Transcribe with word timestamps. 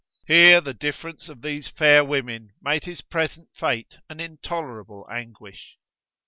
Here 0.25 0.61
the 0.61 0.73
difference 0.73 1.29
of 1.29 1.43
these 1.43 1.67
fair 1.67 2.03
women 2.03 2.53
made 2.59 2.85
his 2.85 3.01
present 3.01 3.49
fate 3.53 3.97
an 4.09 4.19
intolerable 4.19 5.07
anguish. 5.11 5.77